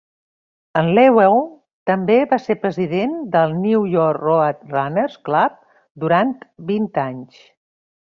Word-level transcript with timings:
En 0.79 0.87
Lebow 0.99 1.35
també 1.89 2.15
va 2.31 2.39
ser 2.45 2.55
president 2.63 3.13
del 3.35 3.53
New 3.65 3.85
York 3.91 4.23
Road 4.29 4.63
Runners 4.73 5.19
Club 5.29 5.59
durant 6.05 6.33
vint 6.71 6.89
anys. 7.03 7.45